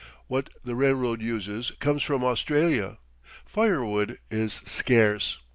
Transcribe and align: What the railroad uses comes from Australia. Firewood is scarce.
What 0.25 0.49
the 0.63 0.73
railroad 0.73 1.21
uses 1.21 1.69
comes 1.79 2.01
from 2.01 2.23
Australia. 2.23 2.97
Firewood 3.45 4.17
is 4.31 4.53
scarce. 4.65 5.37